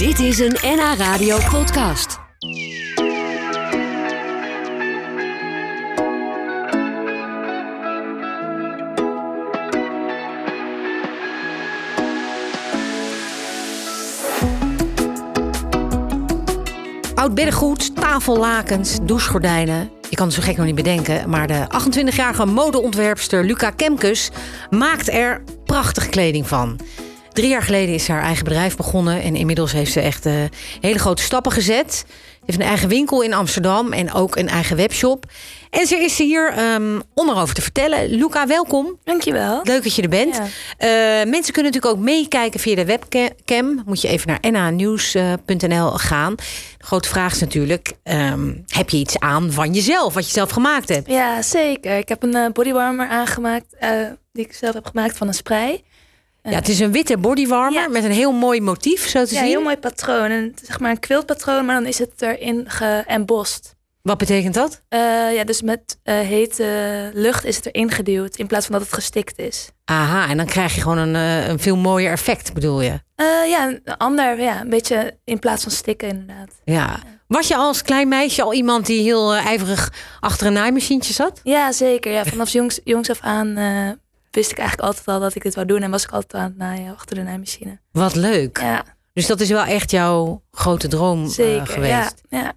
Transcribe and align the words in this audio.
Dit 0.00 0.18
is 0.18 0.38
een 0.38 0.56
NH 0.62 0.94
Radio 0.96 1.38
podcast. 1.50 2.18
Oud 17.14 17.34
beddengoed, 17.34 17.96
tafellakens, 17.96 18.98
douchegordijnen. 19.02 19.90
Je 20.10 20.16
kan 20.16 20.26
het 20.26 20.34
zo 20.34 20.42
gek 20.42 20.56
nog 20.56 20.66
niet 20.66 20.74
bedenken, 20.74 21.30
maar 21.30 21.46
de 21.46 21.66
28-jarige 21.66 22.46
modeontwerpster 22.46 23.44
Luca 23.44 23.70
Kemkes 23.70 24.30
maakt 24.70 25.08
er 25.08 25.42
prachtige 25.64 26.08
kleding 26.08 26.48
van. 26.48 26.78
Drie 27.32 27.48
jaar 27.48 27.62
geleden 27.62 27.94
is 27.94 28.04
ze 28.04 28.12
haar 28.12 28.22
eigen 28.22 28.44
bedrijf 28.44 28.76
begonnen 28.76 29.22
en 29.22 29.36
inmiddels 29.36 29.72
heeft 29.72 29.92
ze 29.92 30.00
echt 30.00 30.26
eh, 30.26 30.34
hele 30.80 30.98
grote 30.98 31.22
stappen 31.22 31.52
gezet. 31.52 32.04
Ze 32.40 32.46
heeft 32.46 32.58
een 32.58 32.66
eigen 32.66 32.88
winkel 32.88 33.22
in 33.22 33.32
Amsterdam 33.32 33.92
en 33.92 34.12
ook 34.12 34.36
een 34.36 34.48
eigen 34.48 34.76
webshop. 34.76 35.24
En 35.70 35.86
ze 35.86 35.96
is 35.96 36.18
hier 36.18 36.72
um, 36.74 37.02
om 37.14 37.28
erover 37.28 37.54
te 37.54 37.62
vertellen. 37.62 38.08
Luca, 38.08 38.46
welkom. 38.46 38.98
Dankjewel. 39.04 39.60
Leuk 39.62 39.82
dat 39.82 39.94
je 39.94 40.02
er 40.02 40.08
bent. 40.08 40.36
Ja. 40.36 40.42
Uh, 41.22 41.30
mensen 41.30 41.52
kunnen 41.52 41.72
natuurlijk 41.72 41.98
ook 41.98 42.04
meekijken 42.04 42.60
via 42.60 42.74
de 42.74 42.84
webcam. 42.84 43.82
Moet 43.86 44.00
je 44.00 44.08
even 44.08 44.38
naar 44.52 44.72
nhnieuws.nl 44.72 45.90
gaan. 45.90 46.34
De 46.78 46.84
grote 46.84 47.08
vraag 47.08 47.32
is 47.32 47.40
natuurlijk: 47.40 47.92
um, 48.04 48.64
heb 48.66 48.90
je 48.90 48.96
iets 48.96 49.18
aan 49.18 49.52
van 49.52 49.72
jezelf, 49.72 50.14
wat 50.14 50.26
je 50.26 50.32
zelf 50.32 50.50
gemaakt 50.50 50.88
hebt? 50.88 51.10
Ja, 51.10 51.42
zeker. 51.42 51.96
Ik 51.96 52.08
heb 52.08 52.22
een 52.22 52.36
uh, 52.36 52.46
bodywarmer 52.52 53.08
aangemaakt, 53.08 53.76
uh, 53.82 53.90
die 54.32 54.44
ik 54.44 54.54
zelf 54.54 54.74
heb 54.74 54.86
gemaakt 54.86 55.16
van 55.16 55.26
een 55.26 55.34
spray. 55.34 55.82
Ja, 56.42 56.50
het 56.50 56.68
is 56.68 56.80
een 56.80 56.92
witte 56.92 57.18
bodywarmer 57.18 57.80
Ja. 57.82 57.88
met 57.88 58.04
een 58.04 58.10
heel 58.10 58.32
mooi 58.32 58.60
motief, 58.60 59.08
zo 59.08 59.24
te 59.24 59.34
Ja, 59.34 59.40
zien. 59.40 59.48
heel 59.48 59.62
mooi 59.62 59.76
patroon. 59.76 60.30
En, 60.30 60.54
zeg 60.64 60.80
maar 60.80 60.90
een 60.90 60.98
quiltpatroon, 60.98 61.64
maar 61.64 61.74
dan 61.74 61.86
is 61.86 61.98
het 61.98 62.10
erin 62.22 62.64
geëmbost. 62.68 63.74
Wat 64.02 64.18
betekent 64.18 64.54
dat? 64.54 64.82
Uh, 64.90 64.98
ja, 65.34 65.44
dus 65.44 65.62
met 65.62 65.98
uh, 66.04 66.18
hete 66.18 67.10
lucht 67.14 67.44
is 67.44 67.56
het 67.56 67.66
erin 67.66 67.90
geduwd 67.90 68.36
in 68.36 68.46
plaats 68.46 68.66
van 68.66 68.74
dat 68.74 68.84
het 68.84 68.94
gestikt 68.94 69.38
is. 69.38 69.68
Aha, 69.84 70.28
en 70.28 70.36
dan 70.36 70.46
krijg 70.46 70.74
je 70.74 70.80
gewoon 70.80 70.98
een, 70.98 71.14
uh, 71.14 71.48
een 71.48 71.58
veel 71.58 71.76
mooier 71.76 72.12
effect, 72.12 72.52
bedoel 72.52 72.80
je? 72.80 73.00
ja, 73.48 73.68
een 73.68 73.96
ander, 73.96 74.40
ja, 74.40 74.60
een 74.60 74.68
beetje 74.70 75.18
in 75.24 75.38
plaats 75.38 75.62
van 75.62 75.72
stikken 75.72 76.08
inderdaad. 76.08 76.50
Ja. 76.64 76.98
Was 77.26 77.48
je 77.48 77.56
als 77.56 77.82
klein 77.82 78.08
meisje 78.08 78.42
al 78.42 78.54
iemand 78.54 78.86
die 78.86 79.02
heel 79.02 79.34
ijverig 79.34 79.92
achter 80.20 80.46
een 80.46 80.52
naaimachientje 80.52 81.12
zat? 81.12 81.40
Ja, 81.42 81.72
zeker. 81.72 82.12
Ja, 82.12 82.24
vanaf 82.24 82.50
jongs, 82.58 82.80
jongs 82.84 83.10
af 83.10 83.20
aan 83.20 83.56
wist 84.30 84.50
ik 84.50 84.58
eigenlijk 84.58 84.88
altijd 84.88 85.06
al 85.08 85.20
dat 85.20 85.34
ik 85.34 85.42
dit 85.42 85.54
wou 85.54 85.66
doen. 85.66 85.82
En 85.82 85.90
was 85.90 86.02
ik 86.04 86.10
altijd 86.10 86.42
aan 86.42 86.48
het 86.48 86.56
naaien 86.56 86.94
achter 86.94 87.16
de 87.16 87.22
naaimachine. 87.22 87.78
Wat 87.92 88.14
leuk. 88.14 88.58
Ja. 88.60 88.84
Dus 89.12 89.26
dat 89.26 89.40
is 89.40 89.48
wel 89.48 89.64
echt 89.64 89.90
jouw 89.90 90.42
grote 90.50 90.88
droom 90.88 91.28
zeker, 91.28 91.60
uh, 91.60 91.66
geweest. 91.74 92.22
Ja, 92.28 92.38
ja. 92.40 92.52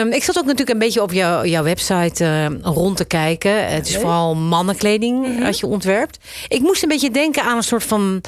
Um, 0.00 0.12
ik 0.12 0.24
zat 0.24 0.38
ook 0.38 0.44
natuurlijk 0.44 0.70
een 0.70 0.78
beetje 0.78 1.02
op 1.02 1.12
jou, 1.12 1.48
jouw 1.48 1.62
website 1.62 2.24
uh, 2.24 2.46
rond 2.62 2.96
te 2.96 3.04
kijken. 3.04 3.68
Het 3.68 3.86
is 3.86 3.92
Leuk. 3.92 4.00
vooral 4.00 4.34
mannenkleding 4.34 5.18
Mhm. 5.20 5.28
mm 5.28 5.36
-hmm. 5.36 5.44
wat 5.44 5.58
je 5.58 5.66
ontwerpt. 5.66 6.18
Ik 6.48 6.60
moest 6.60 6.82
een 6.82 6.88
beetje 6.88 7.10
denken 7.10 7.42
aan 7.42 7.56
een 7.56 7.62
soort 7.62 7.84
van 7.84 8.20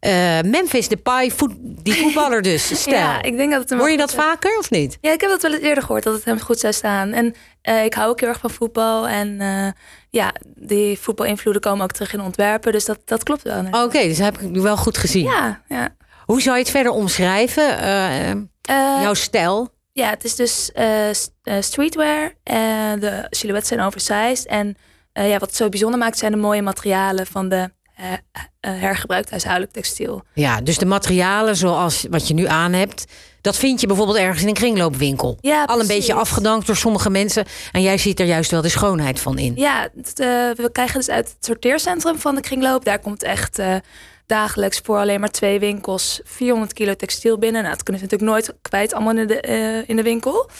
uh, 0.00 0.40
Memphis 0.40 0.88
Depay, 0.88 1.30
voet, 1.30 1.52
die 1.60 1.94
voetballer 1.94 2.42
dus, 2.42 2.66
stijl. 2.80 2.96
ja, 2.96 3.22
ik 3.22 3.36
denk 3.36 3.50
dat 3.50 3.60
het 3.60 3.70
hem 3.70 3.78
Hoor 3.78 3.90
je 3.90 3.96
dat 3.96 4.14
vaker 4.14 4.58
of 4.58 4.70
niet? 4.70 4.98
Ja, 5.00 5.12
ik 5.12 5.20
heb 5.20 5.30
dat 5.30 5.42
wel 5.42 5.52
eens 5.52 5.62
eerder 5.62 5.82
gehoord 5.82 6.02
dat 6.02 6.14
het 6.14 6.24
hem 6.24 6.40
goed 6.40 6.58
zou 6.58 6.72
staan. 6.72 7.12
En 7.12 7.34
eh, 7.62 7.84
ik 7.84 7.94
hou 7.94 8.10
ook 8.10 8.20
heel 8.20 8.28
erg 8.28 8.38
van 8.38 8.50
voetbal. 8.50 9.08
En 9.08 9.40
eh, 9.40 9.68
ja, 10.10 10.32
die 10.54 10.98
voetbalinvloeden 10.98 11.62
komen 11.62 11.82
ook 11.82 11.92
terug 11.92 12.12
in 12.12 12.20
ontwerpen. 12.20 12.72
Dus 12.72 12.84
dat, 12.84 12.98
dat 13.04 13.22
klopt 13.22 13.42
wel. 13.42 13.64
Oké, 13.66 13.78
okay, 13.78 14.08
dus 14.08 14.16
dat 14.16 14.26
heb 14.26 14.40
ik 14.40 14.62
wel 14.62 14.76
goed 14.76 14.98
gezien. 14.98 15.24
Ja, 15.24 15.62
ja. 15.68 15.94
Hoe 16.24 16.40
zou 16.40 16.56
je 16.56 16.62
het 16.62 16.70
verder 16.70 16.92
omschrijven, 16.92 17.64
jouw 19.00 19.14
stijl? 19.14 19.68
Ja, 19.92 20.10
het 20.10 20.24
is 20.24 20.34
dus 20.34 20.70
streetwear. 21.60 22.34
En 22.42 23.00
de 23.00 23.26
silhouetten 23.30 23.76
zijn 23.76 23.86
oversized. 23.86 24.46
En 24.46 24.76
ja, 25.12 25.38
wat 25.38 25.48
het 25.48 25.56
zo 25.56 25.68
bijzonder 25.68 25.98
maakt 25.98 26.18
zijn 26.18 26.32
de 26.32 26.38
mooie 26.38 26.62
materialen 26.62 27.26
van 27.26 27.48
de 27.48 27.70
hergebruikt 28.60 29.30
huishoudelijk 29.30 29.72
textiel. 29.72 30.22
Ja, 30.34 30.60
dus 30.60 30.78
de 30.78 30.86
materialen 30.86 31.56
zoals 31.56 32.06
wat 32.10 32.28
je 32.28 32.34
nu 32.34 32.46
aan 32.46 32.72
hebt, 32.72 33.04
dat 33.40 33.56
vind 33.56 33.80
je 33.80 33.86
bijvoorbeeld 33.86 34.18
ergens 34.18 34.42
in 34.42 34.48
een 34.48 34.54
kringloopwinkel. 34.54 35.38
Ja, 35.40 35.64
Al 35.64 35.80
een 35.80 35.86
beetje 35.86 36.14
afgedankt 36.14 36.66
door 36.66 36.76
sommige 36.76 37.10
mensen. 37.10 37.44
En 37.72 37.82
jij 37.82 37.98
ziet 37.98 38.20
er 38.20 38.26
juist 38.26 38.50
wel 38.50 38.62
de 38.62 38.68
schoonheid 38.68 39.20
van 39.20 39.38
in. 39.38 39.52
Ja, 39.56 39.88
het, 39.96 40.18
we 40.58 40.68
krijgen 40.72 40.98
dus 40.98 41.08
uit 41.08 41.28
het 41.28 41.44
sorteercentrum 41.44 42.18
van 42.18 42.34
de 42.34 42.40
kringloop. 42.40 42.84
Daar 42.84 42.98
komt 42.98 43.22
echt 43.22 43.58
uh, 43.58 43.74
dagelijks 44.26 44.80
voor 44.84 44.98
alleen 44.98 45.20
maar 45.20 45.30
twee 45.30 45.58
winkels 45.58 46.20
400 46.24 46.72
kilo 46.72 46.94
textiel 46.94 47.38
binnen. 47.38 47.62
Nou, 47.62 47.74
dat 47.74 47.82
kunnen 47.82 48.02
ze 48.02 48.08
natuurlijk 48.08 48.46
nooit 48.46 48.58
kwijt 48.62 48.94
allemaal 48.94 49.16
in 49.16 49.26
de, 49.26 49.44
uh, 49.48 49.88
in 49.88 49.96
de 49.96 50.02
winkel. 50.02 50.50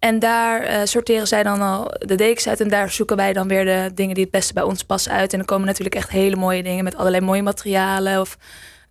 En 0.00 0.18
daar 0.18 0.70
uh, 0.70 0.80
sorteren 0.84 1.26
zij 1.26 1.42
dan 1.42 1.60
al 1.60 1.94
de 1.98 2.14
dekens 2.14 2.48
uit. 2.48 2.60
En 2.60 2.68
daar 2.68 2.90
zoeken 2.90 3.16
wij 3.16 3.32
dan 3.32 3.48
weer 3.48 3.64
de 3.64 3.90
dingen 3.94 4.14
die 4.14 4.22
het 4.22 4.32
beste 4.32 4.52
bij 4.52 4.62
ons 4.62 4.82
passen 4.82 5.12
uit. 5.12 5.32
En 5.32 5.38
dan 5.38 5.46
komen 5.46 5.66
natuurlijk 5.66 5.94
echt 5.94 6.10
hele 6.10 6.36
mooie 6.36 6.62
dingen 6.62 6.84
met 6.84 6.96
allerlei 6.96 7.24
mooie 7.24 7.42
materialen. 7.42 8.20
Of 8.20 8.36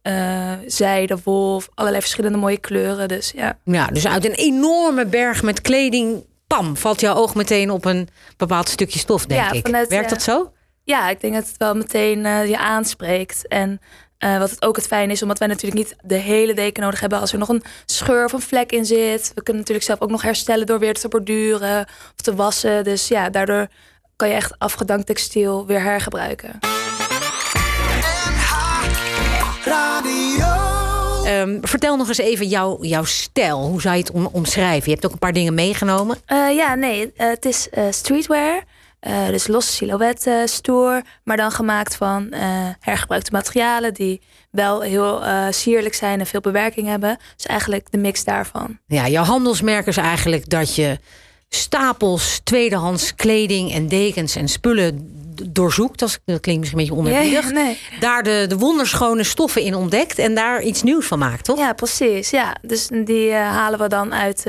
uh, 0.04 0.52
zijde, 0.66 1.18
wol, 1.24 1.62
allerlei 1.74 2.02
verschillende 2.02 2.38
mooie 2.38 2.58
kleuren. 2.58 3.08
Dus 3.08 3.32
ja. 3.36 3.58
Ja, 3.64 3.88
dus 3.88 4.08
uit 4.08 4.26
een 4.26 4.32
enorme 4.32 5.06
berg 5.06 5.44
met 5.44 5.62
kleding, 5.62 6.24
pam, 6.48 6.78
valt 6.78 7.00
jouw 7.00 7.16
oog 7.16 7.36
meteen 7.36 7.70
op 7.70 7.86
een 7.86 8.10
bepaald 8.38 8.70
stukje 8.70 9.00
stof, 9.00 9.26
denk 9.26 9.42
ja, 9.42 9.52
ik. 9.52 9.66
Vanuit, 9.66 9.88
Werkt 9.88 10.10
dat 10.10 10.22
zo? 10.22 10.52
Ja, 10.84 11.10
ik 11.10 11.22
denk 11.22 11.34
dat 11.34 11.48
het 11.48 11.58
wel 11.58 11.76
meteen 11.76 12.20
uh, 12.20 12.48
je 12.48 12.58
aanspreekt. 12.58 13.48
En 13.48 13.82
uh, 14.24 14.38
wat 14.38 14.50
het 14.50 14.62
ook 14.66 14.76
het 14.76 14.88
fijn 14.88 15.10
is, 15.10 15.22
omdat 15.22 15.40
wij 15.40 15.48
natuurlijk 15.48 15.78
niet 15.78 15.96
de 16.04 16.16
hele 16.16 16.54
deken 16.54 16.84
nodig 16.84 17.00
hebben 17.00 17.20
als 17.20 17.32
er 17.32 17.40
nog 17.40 17.50
een 17.50 17.64
scheur 17.86 18.26
of 18.26 18.34
een 18.34 18.42
vlek 18.42 18.72
in 18.72 18.86
zit. 18.86 19.32
We 19.36 19.44
kunnen 19.44 19.62
natuurlijk 19.62 19.88
zelf 19.88 20.02
ook 20.02 20.10
nog 20.10 20.22
herstellen 20.22 20.66
door 20.66 20.80
weer 20.80 20.94
te 20.94 21.08
borduren 21.08 21.86
of 21.86 22.22
te 22.22 22.36
wassen. 22.36 22.84
Dus 22.84 23.08
ja, 23.08 23.30
daardoor 23.30 23.68
kan 24.16 24.28
je 24.28 24.34
echt 24.34 24.54
afgedankt 24.58 25.06
textiel 25.06 25.66
weer 25.66 25.82
hergebruiken. 25.82 26.60
Um, 31.28 31.60
vertel 31.62 31.98
nog 31.98 32.08
eens 32.08 32.18
even 32.18 32.48
jouw, 32.48 32.84
jouw 32.84 33.04
stijl. 33.04 33.68
Hoe 33.68 33.82
zou 33.82 33.96
je 33.96 34.02
het 34.02 34.12
om, 34.12 34.30
omschrijven? 34.32 34.84
Je 34.86 34.92
hebt 34.92 35.06
ook 35.06 35.12
een 35.12 35.20
paar 35.20 35.34
dingen 35.34 35.54
meegenomen. 35.54 36.18
Uh, 36.28 36.56
ja, 36.56 36.76
nee, 36.76 37.06
uh, 37.06 37.12
het 37.16 37.46
is 37.46 37.68
uh, 37.78 37.84
streetwear. 37.90 38.64
Uh, 39.08 39.28
dus 39.28 39.48
losse 39.48 39.72
silhouetten, 39.72 40.50
stoer, 40.50 41.02
maar 41.24 41.38
dan 41.38 41.52
gemaakt 41.52 41.96
van 41.96 42.28
uh, 42.32 42.40
hergebruikte 42.80 43.32
materialen 43.32 43.94
die 43.94 44.22
wel 44.52 44.82
heel 44.82 45.24
uh, 45.24 45.46
sierlijk 45.50 45.96
zijn 45.96 46.20
en 46.20 46.26
veel 46.26 46.42
bewerking 46.42 46.88
hebben. 46.88 47.18
Dus 47.36 47.46
eigenlijk 47.46 47.92
de 47.92 47.98
mix 47.98 48.24
daarvan. 48.24 48.80
Ja, 48.88 49.08
jouw 49.08 49.24
handelsmerk 49.24 49.86
is 49.88 49.98
eigenlijk 49.98 50.50
dat 50.50 50.76
je 50.76 51.00
stapels 51.50 52.40
tweedehands 52.44 53.16
kleding 53.16 53.74
en 53.74 53.88
dekens 53.88 54.36
en 54.36 54.48
spullen 54.48 55.18
doorzoekt. 55.50 56.00
Dat 56.00 56.20
klinkt 56.26 56.46
misschien 56.46 56.80
een 56.80 56.86
beetje 56.86 57.02
onerbiedig. 57.02 57.44
Ja, 57.44 57.52
nee. 57.52 57.78
Daar 58.00 58.24
de, 58.24 58.46
de 58.50 58.58
wonderschone 58.58 59.24
stoffen 59.24 59.62
in 59.62 59.76
ontdekt 59.76 60.18
en 60.18 60.36
daar 60.36 60.62
iets 60.62 60.84
nieuws 60.84 61.06
van 61.06 61.20
maakt, 61.20 61.44
toch? 61.44 61.58
Ja, 61.58 61.74
precies. 61.74 62.30
Ja, 62.30 62.56
dus 62.62 62.88
die 63.06 63.34
halen 63.34 63.80
we 63.80 63.88
dan 63.88 64.14
uit 64.14 64.46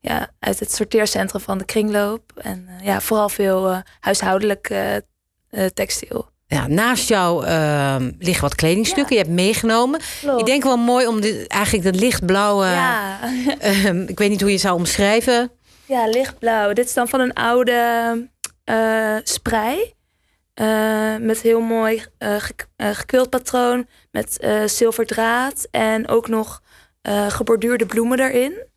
ja, 0.00 0.30
uit 0.38 0.60
het 0.60 0.72
sorteercentrum 0.72 1.40
van 1.40 1.58
de 1.58 1.64
kringloop. 1.64 2.32
En 2.34 2.68
uh, 2.68 2.86
ja, 2.86 3.00
vooral 3.00 3.28
veel 3.28 3.70
uh, 3.70 3.78
huishoudelijk 4.00 4.70
uh, 4.70 5.66
textiel. 5.66 6.28
Ja, 6.46 6.66
naast 6.66 7.08
jou 7.08 7.46
ehm, 7.46 8.12
liggen 8.18 8.42
wat 8.42 8.54
kledingstukken. 8.54 9.16
Ja. 9.16 9.20
Je 9.20 9.26
hebt 9.26 9.40
meegenomen. 9.40 10.00
Klopt. 10.20 10.40
Ik 10.40 10.46
denk 10.46 10.62
wel 10.62 10.76
mooi 10.76 11.06
om 11.06 11.22
eigenlijk 11.46 11.84
dat 11.84 12.00
lichtblauwe... 12.00 12.66
Ja. 12.66 13.18
Ehm, 13.58 14.02
ik 14.02 14.18
weet 14.18 14.30
niet 14.30 14.40
hoe 14.40 14.48
je 14.48 14.54
het 14.54 14.64
zou 14.64 14.76
omschrijven. 14.76 15.50
Ja, 15.86 16.06
lichtblauw. 16.06 16.72
Dit 16.72 16.86
is 16.86 16.94
dan 16.94 17.08
van 17.08 17.20
een 17.20 17.32
oude 17.32 18.28
sprei. 19.22 19.94
met 21.20 21.40
heel 21.40 21.60
mooi 21.60 22.04
ge 22.18 22.54
gekwild 22.76 23.30
patroon. 23.30 23.86
Met 24.10 24.46
zilverdraad. 24.66 25.68
En 25.70 26.08
ook 26.08 26.28
nog 26.28 26.62
geborduurde 27.28 27.86
bloemen 27.86 28.20
erin. 28.20 28.69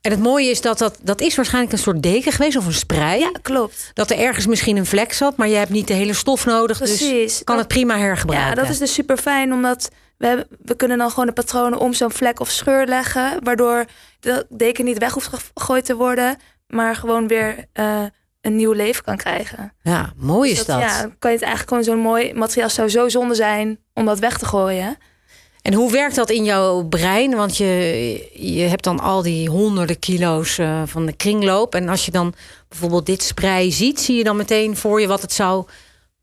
En 0.00 0.10
het 0.10 0.20
mooie 0.20 0.50
is 0.50 0.60
dat, 0.60 0.78
dat 0.78 0.98
dat 1.02 1.20
is 1.20 1.36
waarschijnlijk 1.36 1.72
een 1.72 1.78
soort 1.78 2.02
deken 2.02 2.32
geweest 2.32 2.56
of 2.56 2.66
een 2.66 2.72
sprei. 2.72 3.20
Ja, 3.20 3.30
klopt. 3.42 3.90
Dat 3.94 4.10
er 4.10 4.18
ergens 4.18 4.46
misschien 4.46 4.76
een 4.76 4.86
vlek 4.86 5.12
zat, 5.12 5.36
maar 5.36 5.48
je 5.48 5.56
hebt 5.56 5.70
niet 5.70 5.86
de 5.86 5.94
hele 5.94 6.12
stof 6.12 6.46
nodig. 6.46 6.76
Precies. 6.78 6.98
Dus 6.98 7.44
kan 7.44 7.56
dat, 7.56 7.64
het 7.64 7.74
prima 7.74 7.98
hergebruiken. 7.98 8.48
Ja, 8.48 8.62
dat 8.62 8.68
is 8.70 8.78
dus 8.78 8.92
super 8.92 9.16
fijn, 9.16 9.52
omdat 9.52 9.90
we, 10.18 10.26
hebben, 10.26 10.46
we 10.62 10.76
kunnen 10.76 10.98
dan 10.98 11.10
gewoon 11.10 11.26
de 11.26 11.32
patronen 11.32 11.78
om 11.78 11.92
zo'n 11.92 12.10
vlek 12.10 12.40
of 12.40 12.50
scheur 12.50 12.86
leggen. 12.86 13.44
Waardoor 13.44 13.84
de 14.20 14.46
deken 14.48 14.84
niet 14.84 14.98
weg 14.98 15.12
hoeft 15.12 15.30
gegooid 15.54 15.84
te 15.84 15.96
worden, 15.96 16.36
maar 16.66 16.96
gewoon 16.96 17.28
weer 17.28 17.64
uh, 17.74 18.02
een 18.40 18.56
nieuw 18.56 18.72
leven 18.72 19.04
kan 19.04 19.16
krijgen. 19.16 19.72
Ja, 19.82 20.12
mooi 20.16 20.50
is 20.50 20.56
dus 20.56 20.66
dat. 20.66 20.80
dat. 20.80 20.90
Ja, 20.90 21.00
kan 21.18 21.30
je 21.30 21.36
het 21.36 21.46
eigenlijk 21.46 21.68
gewoon 21.68 21.84
zo'n 21.84 21.98
mooi 21.98 22.34
materiaal 22.34 22.70
zou 22.70 22.88
zo 22.88 23.08
zonde 23.08 23.34
zijn 23.34 23.78
om 23.94 24.04
dat 24.04 24.18
weg 24.18 24.38
te 24.38 24.46
gooien. 24.46 24.96
En 25.62 25.74
hoe 25.74 25.92
werkt 25.92 26.14
dat 26.14 26.30
in 26.30 26.44
jouw 26.44 26.84
brein? 26.84 27.36
Want 27.36 27.56
je, 27.56 28.28
je 28.34 28.62
hebt 28.62 28.84
dan 28.84 29.00
al 29.00 29.22
die 29.22 29.48
honderden 29.48 29.98
kilo's 29.98 30.58
uh, 30.58 30.82
van 30.84 31.06
de 31.06 31.12
kringloop. 31.12 31.74
En 31.74 31.88
als 31.88 32.04
je 32.04 32.10
dan 32.10 32.34
bijvoorbeeld 32.68 33.06
dit 33.06 33.22
sprei 33.22 33.72
ziet, 33.72 34.00
zie 34.00 34.16
je 34.16 34.24
dan 34.24 34.36
meteen 34.36 34.76
voor 34.76 35.00
je 35.00 35.06
wat 35.06 35.22
het 35.22 35.32
zou 35.32 35.66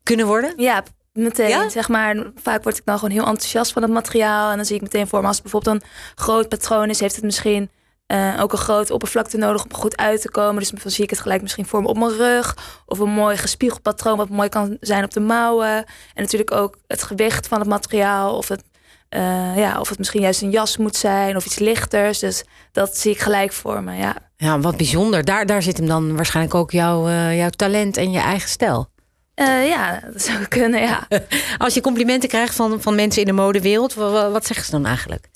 kunnen 0.02 0.26
worden? 0.26 0.52
Ja, 0.56 0.82
meteen. 1.12 1.48
Ja? 1.48 1.68
Zeg 1.68 1.88
maar, 1.88 2.16
vaak 2.42 2.62
word 2.62 2.78
ik 2.78 2.84
dan 2.84 2.98
gewoon 2.98 3.14
heel 3.14 3.26
enthousiast 3.26 3.72
van 3.72 3.82
het 3.82 3.90
materiaal. 3.90 4.50
En 4.50 4.56
dan 4.56 4.66
zie 4.66 4.76
ik 4.76 4.82
meteen 4.82 5.06
voor 5.06 5.20
me, 5.20 5.26
als 5.26 5.36
het 5.36 5.44
bijvoorbeeld 5.44 5.82
een 5.82 5.88
groot 6.14 6.48
patroon 6.48 6.90
is, 6.90 7.00
heeft 7.00 7.14
het 7.14 7.24
misschien 7.24 7.70
eh, 8.06 8.38
ook 8.40 8.52
een 8.52 8.58
grote 8.58 8.92
oppervlakte 8.92 9.36
nodig 9.36 9.64
om 9.64 9.74
goed 9.74 9.96
uit 9.96 10.20
te 10.20 10.30
komen. 10.30 10.58
Dus 10.58 10.70
dan 10.70 10.90
zie 10.90 11.04
ik 11.04 11.10
het 11.10 11.20
gelijk 11.20 11.42
misschien 11.42 11.66
voor 11.66 11.82
me 11.82 11.88
op 11.88 11.98
mijn 11.98 12.16
rug. 12.16 12.56
Of 12.86 12.98
een 12.98 13.10
mooi 13.10 13.36
gespiegeld 13.36 13.82
patroon, 13.82 14.16
wat 14.16 14.28
mooi 14.28 14.48
kan 14.48 14.76
zijn 14.80 15.04
op 15.04 15.10
de 15.10 15.20
mouwen. 15.20 15.76
En 16.14 16.22
natuurlijk 16.22 16.52
ook 16.52 16.76
het 16.86 17.02
gewicht 17.02 17.48
van 17.48 17.58
het 17.58 17.68
materiaal. 17.68 18.36
Of 18.36 18.48
het, 18.48 18.62
eh, 19.08 19.56
ja, 19.56 19.80
of 19.80 19.88
het 19.88 19.98
misschien 19.98 20.20
juist 20.20 20.42
een 20.42 20.50
jas 20.50 20.76
moet 20.76 20.96
zijn 20.96 21.36
of 21.36 21.44
iets 21.46 21.58
lichters. 21.58 22.18
Dus 22.18 22.44
dat 22.72 22.96
zie 22.98 23.12
ik 23.12 23.18
gelijk 23.18 23.52
voor 23.52 23.82
me, 23.82 23.94
ja. 23.96 24.16
Ja, 24.36 24.60
wat 24.60 24.76
bijzonder. 24.76 25.24
Daar, 25.24 25.46
daar 25.46 25.62
zit 25.62 25.76
hem 25.76 25.86
dan 25.86 26.16
waarschijnlijk 26.16 26.54
ook 26.54 26.70
jouw, 26.70 27.08
eh, 27.08 27.36
jouw 27.36 27.48
talent 27.50 27.96
en 27.96 28.10
je 28.10 28.18
eigen 28.18 28.48
stijl. 28.48 28.88
Eh, 29.34 29.68
ja, 29.68 30.00
dat 30.12 30.22
zou 30.22 30.44
kunnen, 30.46 30.80
ja. 30.80 31.06
Als 31.58 31.74
je 31.74 31.80
complimenten 31.80 32.28
krijgt 32.28 32.54
van, 32.54 32.80
van 32.82 32.94
mensen 32.94 33.20
in 33.20 33.26
de 33.26 33.32
modewereld, 33.42 33.94
wa- 33.94 34.10
wa- 34.10 34.30
wat 34.30 34.46
zeggen 34.46 34.66
ze 34.66 34.70
dan 34.72 34.86
eigenlijk? 34.86 35.28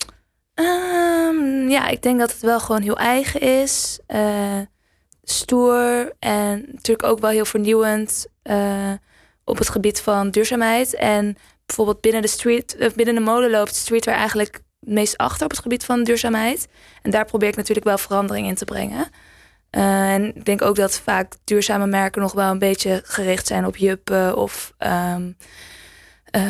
Ehm, 0.55 1.69
ja, 1.69 1.89
ik 1.89 2.03
denk 2.03 2.19
dat 2.19 2.33
het 2.33 2.41
wel 2.41 2.61
gewoon 2.61 2.83
heel 2.83 2.99
eigen 2.99 3.41
is. 3.41 3.99
stoer 5.23 6.13
en 6.19 6.65
natuurlijk 6.73 7.09
ook 7.09 7.19
wel 7.21 7.31
heel 7.31 7.45
vernieuwend 7.45 8.27
op 9.45 9.59
het 9.59 9.69
gebied 9.69 10.01
van 10.01 10.31
duurzaamheid. 10.31 10.95
En 10.95 11.37
bijvoorbeeld 11.77 12.01
binnen 12.01 12.23
de, 12.23 12.29
street, 12.29 12.77
eh, 12.77 12.91
binnen 12.95 13.15
de 13.15 13.21
mode 13.21 13.51
loopt 13.51 13.75
streetwear 13.75 14.17
eigenlijk 14.17 14.55
het 14.81 14.91
meest 14.91 15.17
achter 15.17 15.45
op 15.45 15.51
het 15.51 15.61
gebied 15.61 15.85
van 15.85 16.05
duurzaamheid. 16.05 16.69
En 17.03 17.11
daar 17.11 17.25
probeer 17.25 17.49
ik 17.49 17.57
natuurlijk 17.57 17.87
wel 17.87 17.99
verandering 17.99 18.47
in 18.47 18.55
te 18.55 18.65
brengen. 18.65 19.09
Eh, 19.71 20.13
en 20.13 20.37
ik 20.37 20.45
denk 20.45 20.63
ook 20.63 20.77
dat 20.77 21.01
vaak 21.01 21.35
duurzame 21.45 21.87
merken 21.87 22.23
nog 22.23 22.33
wel 22.33 22.51
een 22.51 22.59
beetje 22.59 23.01
gericht 23.05 23.47
zijn 23.47 23.67
op 23.67 23.77
juppen 23.77 24.37
of 24.37 24.73
ehm, 24.79 25.33
eh, 26.25 26.43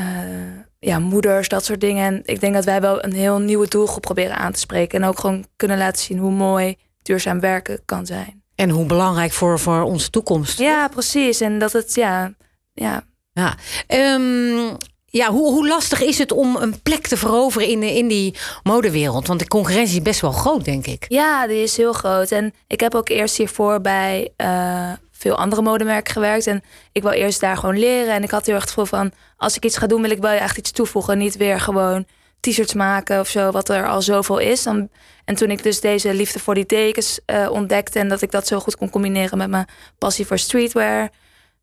ja, 0.78 0.99
moeders, 0.99 1.49
dat 1.49 1.64
soort 1.64 1.81
dingen. 1.81 2.06
En 2.06 2.23
ik 2.25 2.40
denk 2.40 2.55
dat 2.55 2.64
wij 2.64 2.81
wel 2.81 3.05
een 3.05 3.12
heel 3.12 3.38
nieuwe 3.38 3.69
doelgroep 3.69 4.02
proberen 4.02 4.37
aan 4.37 4.52
te 4.52 4.61
spreken. 4.61 5.02
En 5.02 5.08
ook 5.08 5.19
gewoon 5.19 5.44
kunnen 5.56 5.78
laten 5.78 6.02
zien 6.02 6.19
hoe 6.19 6.32
mooi 6.32 6.76
duurzaam 7.02 7.40
werken 7.40 7.81
kan 7.84 8.06
zijn. 8.06 8.43
En 8.55 8.70
hoe 8.70 8.87
belangrijk 8.87 9.32
voor, 9.32 9.58
voor 9.58 9.82
onze 9.82 10.11
toekomst. 10.11 10.58
Ja, 10.58 10.88
precies. 10.88 11.40
En 11.40 11.58
dat 11.58 11.73
het, 11.73 11.94
ja, 11.94 12.34
ja. 12.73 13.02
Ja, 13.32 13.55
Ehm, 13.87 14.75
ja 15.11 15.31
hoe, 15.31 15.53
hoe 15.53 15.69
lastig 15.69 16.01
is 16.01 16.19
het 16.19 16.33
om 16.33 16.57
een 16.57 16.83
plek 16.83 17.07
te 17.07 17.17
veroveren 17.17 17.69
in, 17.69 17.83
in 17.83 18.09
die 18.09 18.35
modewereld? 18.62 19.27
Want 19.27 19.41
de 19.41 19.49
concurrentie 19.49 19.97
is 19.97 20.03
best 20.03 20.21
wel 20.21 20.33
groot, 20.33 20.65
denk 20.65 20.87
ik. 20.87 21.05
ja, 21.09 21.47
die 21.47 21.62
is 21.62 21.77
heel 21.77 21.93
groot. 21.93 22.31
En 22.31 22.55
ik 22.67 22.81
heb 22.81 22.95
ook 22.95 23.09
eerst 23.09 23.37
hiervoor 23.37 23.81
bij 23.81 24.33
eh, 24.37 24.93
veel 25.12 25.37
andere 25.37 25.62
modemerken 25.62 26.12
gewerkt. 26.12 26.47
En 26.47 26.62
ik 26.93 27.03
wil 27.03 27.11
eerst 27.11 27.41
daar 27.41 27.57
gewoon 27.57 27.79
leren. 27.79 28.15
En 28.15 28.23
ik 28.23 28.31
had 28.31 28.47
heel 28.47 28.55
erg 28.55 28.65
het 28.65 28.73
gevoel 28.73 29.01
van, 29.01 29.12
als 29.37 29.57
ik 29.57 29.65
iets 29.65 29.77
ga 29.77 29.87
doen, 29.87 30.03
wil 30.03 30.11
ik 30.11 30.21
wel 30.21 30.31
echt 30.31 30.59
iets 30.59 30.71
toevoegen. 30.71 31.19
Niet 31.19 31.37
weer 31.37 31.61
gewoon 31.61 32.07
t-shirts 32.41 32.75
maken 32.75 33.21
of 33.21 33.29
zo, 33.29 33.51
wat 33.51 33.69
er 33.69 33.89
al 33.89 34.03
zoveel 34.03 34.39
is. 34.39 34.62
Dan, 34.62 34.89
en 35.25 35.35
toen 35.35 35.51
ik 35.51 35.62
dus 35.62 35.81
deze 35.81 36.15
liefde 36.15 36.39
voor 36.39 36.55
die 36.55 36.67
dekens 36.67 37.21
eh, 37.25 37.49
ontdekte... 37.51 37.99
en 37.99 38.09
dat 38.09 38.23
ik 38.23 38.31
dat 38.31 38.47
zo 38.47 38.61
goed 38.61 38.77
kon 38.77 38.91
combineren 38.91 39.39
met 39.39 39.51
mijn 39.51 39.69
passie 39.99 40.27
voor 40.27 40.39
streetwear... 40.39 41.11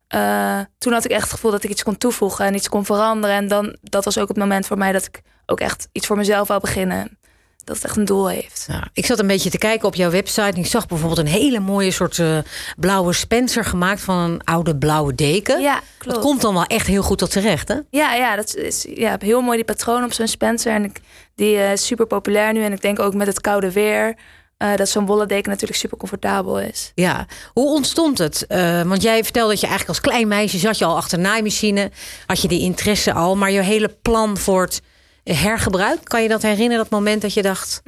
eh, 0.08 0.60
toen 0.78 0.92
had 0.92 1.04
ik 1.04 1.10
echt 1.10 1.22
het 1.22 1.30
gevoel 1.32 1.50
dat 1.50 1.64
ik 1.64 1.70
iets 1.70 1.82
kon 1.82 1.98
toevoegen 1.98 2.44
en 2.44 2.54
iets 2.54 2.68
kon 2.68 2.84
veranderen. 2.84 3.36
En 3.36 3.48
dan, 3.48 3.76
dat 3.82 4.04
was 4.04 4.18
ook 4.18 4.28
het 4.28 4.36
moment 4.36 4.66
voor 4.66 4.78
mij 4.78 4.92
dat 4.92 5.04
ik 5.06 5.20
ook 5.46 5.60
echt 5.60 5.88
iets 5.92 6.06
voor 6.06 6.16
mezelf 6.16 6.48
wou 6.48 6.60
beginnen. 6.60 7.16
Dat 7.64 7.76
het 7.76 7.86
echt 7.86 7.96
een 7.96 8.04
doel 8.04 8.28
heeft. 8.28 8.64
Ja, 8.70 8.88
ik 8.92 9.06
zat 9.06 9.18
een 9.18 9.26
beetje 9.26 9.50
te 9.50 9.58
kijken 9.58 9.88
op 9.88 9.94
jouw 9.94 10.10
website. 10.10 10.40
En 10.42 10.56
ik 10.56 10.66
zag 10.66 10.86
bijvoorbeeld 10.86 11.18
een 11.18 11.26
hele 11.26 11.60
mooie 11.60 11.90
soort 11.90 12.18
eh, 12.18 12.38
blauwe 12.76 13.12
Spencer 13.12 13.64
gemaakt 13.64 14.00
van 14.00 14.16
een 14.18 14.44
oude 14.44 14.76
blauwe 14.76 15.14
deken. 15.14 15.60
Ja, 15.60 15.74
Dat 15.74 15.82
klopt. 15.98 16.18
komt 16.20 16.40
dan 16.40 16.54
wel 16.54 16.64
echt 16.64 16.86
heel 16.86 17.02
goed 17.02 17.18
tot 17.18 17.30
terecht, 17.30 17.68
hè? 17.68 17.76
Ja, 17.90 18.14
ja, 18.14 18.36
dat 18.36 18.54
is 18.54 18.86
ja, 18.94 19.16
heel 19.18 19.40
mooi 19.40 19.56
die 19.56 19.64
patroon 19.66 20.04
op 20.04 20.12
zo'n 20.12 20.26
Spencer. 20.28 20.72
En 20.72 20.84
ik, 20.84 21.00
die 21.34 21.56
eh, 21.56 21.72
is 21.72 21.86
super 21.86 22.06
populair 22.06 22.52
nu. 22.52 22.62
En 22.62 22.72
ik 22.72 22.80
denk 22.80 22.98
ook 22.98 23.14
met 23.14 23.26
het 23.26 23.40
koude 23.40 23.72
weer... 23.72 24.16
eh, 24.58 24.76
dat 24.76 24.88
zo'n 24.88 25.06
wollen 25.06 25.28
deken 25.28 25.50
natuurlijk 25.50 25.78
super 25.80 25.98
comfortabel 25.98 26.60
is. 26.60 26.92
Ja, 26.94 27.26
hoe 27.52 27.74
ontstond 27.74 28.18
het? 28.18 28.46
Eh, 28.46 28.82
want 28.82 29.02
jij 29.02 29.24
vertelde 29.24 29.50
dat 29.50 29.60
je 29.60 29.66
eigenlijk 29.66 29.98
als 29.98 30.08
klein 30.08 30.28
meisje 30.28 30.58
zat 30.58 30.78
je 30.78 30.84
al 30.84 30.96
achter 30.96 31.18
naaimachine, 31.18 31.90
had 32.26 32.42
je 32.42 32.48
die 32.48 32.60
interesse 32.60 33.12
al, 33.12 33.36
maar 33.36 33.50
je 33.50 33.60
hele 33.60 33.88
plan 34.02 34.38
voor 34.38 34.62
het 34.62 34.82
hergebruik, 35.22 36.04
kan 36.04 36.22
je 36.22 36.28
dat 36.28 36.42
herinneren? 36.42 36.78
Dat 36.78 36.90
moment 36.90 37.22
dat 37.22 37.34
je 37.34 37.42
dacht, 37.42 37.80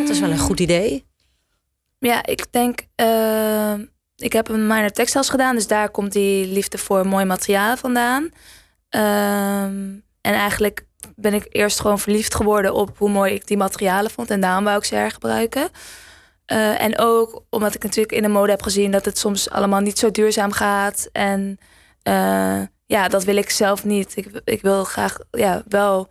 dat 0.00 0.08
is 0.08 0.20
wel 0.20 0.30
een 0.30 0.38
goed 0.38 0.60
idee. 0.60 1.08
Ja, 1.98 2.26
ik 2.26 2.46
denk... 2.50 2.80
eh, 2.94 3.74
ik 4.16 4.32
heb 4.32 4.48
een 4.48 4.66
minor 4.66 4.90
textiles 4.90 5.28
gedaan. 5.28 5.54
Dus 5.54 5.66
daar 5.66 5.90
komt 5.90 6.12
die 6.12 6.46
liefde 6.46 6.78
voor 6.78 7.06
mooi 7.06 7.24
materiaal 7.24 7.76
vandaan. 7.76 8.30
Ehm, 8.88 9.74
en 10.20 10.34
eigenlijk 10.34 10.84
ben 11.16 11.34
ik 11.34 11.46
eerst 11.48 11.80
gewoon 11.80 11.98
verliefd 11.98 12.34
geworden 12.34 12.74
op 12.74 12.98
hoe 12.98 13.10
mooi 13.10 13.34
ik 13.34 13.46
die 13.46 13.56
materialen 13.56 14.10
vond. 14.10 14.30
En 14.30 14.40
daarom 14.40 14.64
wou 14.64 14.78
ik 14.78 14.84
ze 14.84 14.94
hergebruiken. 14.94 15.68
Eh, 16.50 16.80
en 16.80 16.98
ook 16.98 17.44
omdat 17.50 17.74
ik 17.74 17.82
natuurlijk 17.82 18.12
in 18.12 18.22
de 18.22 18.28
mode 18.28 18.50
heb 18.50 18.62
gezien 18.62 18.90
dat 18.90 19.04
het 19.04 19.18
soms 19.18 19.50
allemaal 19.50 19.80
niet 19.80 19.98
zo 19.98 20.10
duurzaam 20.10 20.52
gaat. 20.52 21.08
En 21.12 21.58
eh, 22.02 22.60
ja, 22.86 23.08
dat 23.08 23.24
wil 23.24 23.36
ik 23.36 23.50
zelf 23.50 23.84
niet. 23.84 24.16
Ik, 24.16 24.40
ik 24.44 24.62
wil 24.62 24.84
graag 24.84 25.18
ja, 25.30 25.62
wel 25.68 26.08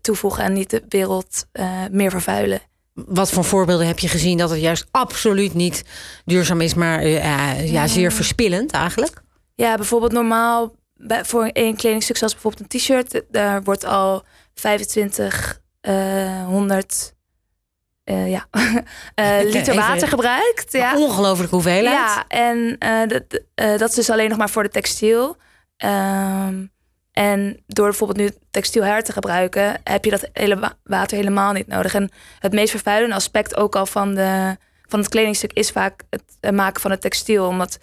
toevoegen 0.00 0.44
en 0.44 0.52
niet 0.52 0.70
de 0.70 0.82
wereld 0.88 1.46
eh, 1.52 1.84
meer 1.90 2.10
vervuilen. 2.10 2.60
Wat 2.92 3.30
voor 3.30 3.44
voorbeelden 3.44 3.86
heb 3.86 3.98
je 3.98 4.08
gezien 4.08 4.38
dat 4.38 4.50
het 4.50 4.60
juist 4.60 4.86
absoluut 4.90 5.54
niet 5.54 5.84
duurzaam 6.24 6.60
is, 6.60 6.74
maar 6.74 7.06
ja, 7.06 7.52
ja, 7.52 7.86
zeer 7.86 8.12
verspillend 8.12 8.72
eigenlijk? 8.72 9.22
Ja, 9.54 9.74
bijvoorbeeld 9.74 10.12
normaal 10.12 10.74
bij, 10.94 11.24
voor 11.24 11.44
één 11.44 11.76
kledingstuk, 11.76 12.16
zoals 12.16 12.32
bijvoorbeeld 12.32 12.62
een 12.62 12.78
t-shirt, 12.78 13.22
daar 13.30 13.62
wordt 13.62 13.84
al 13.84 14.24
25 14.54 15.60
100 18.08 18.26
eh, 18.26 18.30
ja, 18.30 18.46
eh, 19.14 19.44
liter 19.44 19.60
Even- 19.60 19.76
water 19.76 20.08
gebruikt. 20.08 20.72
Ja, 20.72 20.96
Ongelooflijke 20.96 21.54
hoeveelheid. 21.54 21.96
ja 21.96 22.24
en 22.28 22.76
eh, 22.78 23.08
dat, 23.08 23.22
dat 23.78 23.88
is 23.88 23.94
dus 23.94 24.10
alleen 24.10 24.28
nog 24.28 24.38
maar 24.38 24.50
voor 24.50 24.62
de 24.62 24.68
textiel. 24.68 25.36
Ehm, 25.76 26.64
en 27.12 27.62
door 27.66 27.86
bijvoorbeeld 27.88 28.18
nu 28.18 28.30
textiel 28.50 28.84
her 28.84 29.02
te 29.04 29.12
gebruiken, 29.12 29.80
heb 29.84 30.04
je 30.04 30.10
dat 30.10 30.28
hele 30.32 30.58
wa- 30.58 30.76
water 30.84 31.16
helemaal 31.16 31.52
niet 31.52 31.66
nodig. 31.66 31.94
En 31.94 32.10
het 32.38 32.52
meest 32.52 32.70
vervuilende 32.70 33.14
aspect 33.14 33.56
ook 33.56 33.76
al 33.76 33.86
van, 33.86 34.14
de, 34.14 34.56
van 34.88 34.98
het 34.98 35.08
kledingstuk 35.08 35.52
is 35.52 35.70
vaak 35.70 36.02
het 36.10 36.54
maken 36.54 36.80
van 36.80 36.90
het 36.90 37.00
textiel. 37.00 37.46
Omdat, 37.46 37.78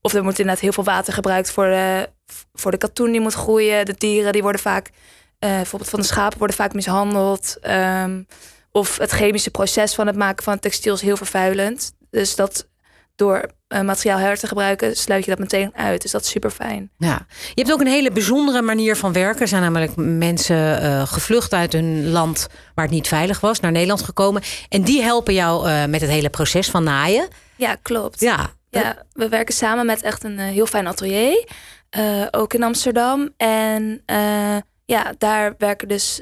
of 0.00 0.14
er 0.14 0.22
wordt 0.22 0.38
inderdaad 0.38 0.60
heel 0.60 0.72
veel 0.72 0.84
water 0.84 1.12
gebruikt 1.12 1.50
voor 1.50 1.64
de, 1.64 2.08
voor 2.52 2.70
de 2.70 2.76
katoen 2.76 3.10
die 3.10 3.20
moet 3.20 3.34
groeien. 3.34 3.84
De 3.86 3.94
dieren 3.98 4.32
die 4.32 4.42
worden 4.42 4.60
vaak, 4.60 4.90
bijvoorbeeld 5.38 5.90
van 5.90 6.00
de 6.00 6.06
schapen 6.06 6.38
worden 6.38 6.56
vaak 6.56 6.72
mishandeld. 6.74 7.56
Ehm, 7.60 8.22
of 8.76 8.98
het 8.98 9.10
chemische 9.10 9.50
proces 9.50 9.94
van 9.94 10.06
het 10.06 10.16
maken 10.16 10.44
van 10.44 10.58
textiel 10.58 10.94
is 10.94 11.00
heel 11.00 11.16
vervuilend. 11.16 11.92
Dus 12.10 12.36
dat 12.36 12.68
door 13.16 13.50
eh, 13.68 13.80
materiaal 13.80 14.18
her 14.18 14.38
te 14.38 14.46
gebruiken, 14.46 14.96
sluit 14.96 15.24
je 15.24 15.30
dat 15.30 15.38
meteen 15.38 15.70
uit. 15.74 16.02
Dus 16.02 16.10
dat 16.10 16.22
is 16.22 16.30
super 16.30 16.50
fijn. 16.50 16.90
Ja. 16.98 17.26
Je 17.54 17.60
hebt 17.60 17.72
ook 17.72 17.80
een 17.80 17.86
hele 17.86 18.10
bijzondere 18.10 18.62
manier 18.62 18.96
van 18.96 19.12
werken. 19.12 19.40
Er 19.40 19.48
zijn 19.48 19.62
namelijk 19.62 19.92
mensen 19.96 20.80
eh, 20.80 21.06
gevlucht 21.06 21.52
uit 21.52 21.72
hun 21.72 22.10
land 22.10 22.46
waar 22.74 22.84
het 22.84 22.94
niet 22.94 23.08
veilig 23.08 23.40
was, 23.40 23.60
naar 23.60 23.72
Nederland 23.72 24.02
gekomen. 24.02 24.42
En 24.68 24.82
die 24.82 25.02
helpen 25.02 25.34
jou 25.34 25.68
eh, 25.68 25.84
met 25.84 26.00
het 26.00 26.10
hele 26.10 26.30
proces 26.30 26.70
van 26.70 26.84
naaien. 26.84 27.28
Ja, 27.56 27.74
klopt. 27.82 28.20
Ja, 28.20 28.50
Ja, 28.70 29.02
we 29.12 29.28
werken 29.28 29.54
samen 29.54 29.86
met 29.86 30.02
echt 30.02 30.24
een 30.24 30.38
heel 30.38 30.66
fijn 30.66 30.86
atelier. 30.86 31.48
ook 32.30 32.54
in 32.54 32.62
Amsterdam. 32.62 33.30
En 33.36 34.02
ja, 34.84 35.14
daar 35.18 35.54
werken 35.58 35.88
dus 35.88 36.20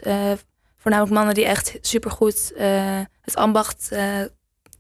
voornamelijk 0.83 1.15
mannen 1.15 1.35
die 1.35 1.45
echt 1.45 1.79
supergoed 1.81 2.53
eh 2.57 3.01
het 3.23 3.37
ambacht 3.37 3.89
eh, 3.91 4.21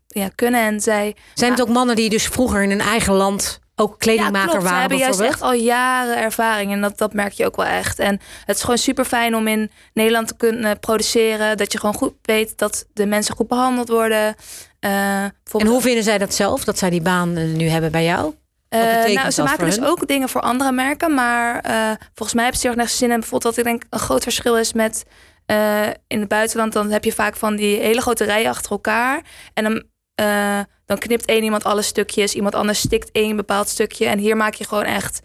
ja, 0.09 0.28
kunnen. 0.35 0.61
En 0.61 0.80
zij 0.80 1.16
Zijn 1.35 1.50
het 1.50 1.61
ook 1.61 1.68
mannen 1.68 1.97
die 1.97 2.11
dus 2.11 2.26
vroeger 2.26 2.62
in 2.62 2.71
hun 2.71 2.80
eigen 2.80 3.14
land 3.14 3.61
ook 3.76 3.99
kledingmaker 3.99 4.38
ja, 4.38 4.47
klopt. 4.47 4.62
Ze 4.62 4.68
waren? 4.68 4.80
hebben 4.80 4.99
juist 4.99 5.21
echt 5.21 5.42
al 5.42 5.52
jaren 5.52 6.16
ervaring. 6.16 6.73
En 6.73 6.80
dat, 6.80 6.99
dat 6.99 7.12
merk 7.12 7.32
je 7.32 7.47
ook 7.47 7.56
wel 7.56 7.66
echt. 7.66 7.99
En 7.99 8.21
het 8.44 8.56
is 8.56 8.62
gewoon 8.62 8.78
super 8.78 9.04
fijn 9.04 9.37
om 9.37 9.49
in 9.49 9.71
Nederland 9.94 10.28
te 10.28 10.37
kunnen 10.37 10.78
produceren. 10.78 11.56
Dat 11.56 11.73
je 11.73 11.78
gewoon 11.78 11.94
goed 11.94 12.14
weet 12.23 12.59
dat 12.59 12.87
de 12.92 13.06
mensen 13.06 13.35
goed 13.35 13.49
behandeld 13.49 13.88
worden. 13.88 14.35
Eh, 14.80 15.25
En 15.25 15.66
hoe 15.66 15.80
vinden 15.80 16.04
zij 16.04 16.18
dat 16.18 16.35
zelf, 16.35 16.64
dat 16.64 16.78
zij 16.78 16.90
die 16.90 17.02
baan 17.02 17.37
eh, 17.37 17.44
nu 17.44 17.68
hebben 17.68 17.90
bij 17.90 18.04
jou? 18.04 18.35
Eh, 18.68 19.14
nou, 19.14 19.30
ze 19.30 19.37
dat 19.37 19.47
maken 19.47 19.64
dus 19.64 19.76
hun? 19.76 19.87
ook 19.87 20.09
dingen 20.09 20.28
voor 20.28 20.40
andere 20.40 20.73
merken. 20.73 21.14
Maar 21.14 21.61
eh, 21.61 21.90
volgens 22.14 22.32
mij 22.35 22.42
hebben 22.42 22.61
ze 22.61 22.66
heel 22.68 22.76
erg 22.76 22.87
naar 22.87 22.97
zin 22.97 23.11
in. 23.11 23.21
Bijvoorbeeld 23.21 23.56
wat 23.56 23.66
ik 23.66 23.71
denk 23.71 23.82
een 23.90 23.99
groot 23.99 24.23
verschil 24.23 24.56
is 24.56 24.73
met 24.73 25.04
eh, 25.46 25.87
in 26.06 26.20
het 26.20 26.28
buitenland. 26.28 26.72
Dan 26.72 26.90
heb 26.90 27.04
je 27.04 27.12
vaak 27.12 27.37
van 27.37 27.56
die 27.56 27.76
hele 27.76 28.00
grote 28.00 28.25
rijen 28.25 28.50
achter 28.50 28.70
elkaar. 28.70 29.22
En 29.54 29.64
dan, 29.64 29.82
eh, 30.14 30.61
dan 30.87 30.99
knipt 30.99 31.25
één 31.25 31.42
iemand 31.42 31.64
alle 31.64 31.82
stukjes. 31.82 32.34
Iemand 32.34 32.54
anders 32.54 32.78
stikt 32.78 33.11
één 33.12 33.37
bepaald 33.37 33.68
stukje. 33.68 34.06
En 34.06 34.18
hier 34.18 34.37
maak 34.37 34.54
je 34.54 34.64
gewoon 34.64 34.84
echt 34.84 35.20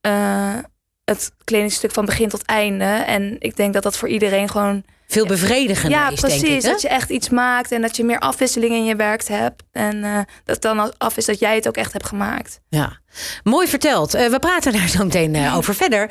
eh, 0.00 0.58
het 1.04 1.32
kledingstuk 1.44 1.90
van 1.90 2.04
begin 2.04 2.28
tot 2.28 2.42
einde. 2.42 2.84
En 2.84 3.36
ik 3.38 3.56
denk 3.56 3.72
dat 3.72 3.82
dat 3.82 3.96
voor 3.96 4.08
iedereen 4.08 4.48
gewoon... 4.48 4.84
Veel 5.06 5.26
bevredigender 5.26 5.98
ja, 5.98 6.10
is, 6.10 6.20
precies. 6.20 6.40
denk 6.40 6.54
ik. 6.54 6.62
hè? 6.62 6.70
dat 6.70 6.82
je 6.82 6.88
echt 6.88 7.10
iets 7.10 7.28
maakt. 7.28 7.72
En 7.72 7.82
dat 7.82 7.96
je 7.96 8.04
meer 8.04 8.18
afwisseling 8.18 8.72
in 8.72 8.84
je 8.84 8.96
werk 8.96 9.26
hebt. 9.26 9.62
En 9.72 10.26
dat 10.44 10.62
dan 10.62 10.98
af 10.98 11.16
is 11.16 11.24
dat 11.24 11.38
jij 11.38 11.54
het 11.54 11.68
ook 11.68 11.76
echt 11.76 11.92
hebt 11.92 12.06
gemaakt. 12.06 12.60
Ja, 12.68 12.98
mooi 13.42 13.68
verteld. 13.68 14.12
We 14.12 14.38
praten 14.40 14.72
daar 14.72 14.88
zo 14.88 15.04
meteen 15.04 15.52
over 15.52 15.74
verder. 15.74 16.08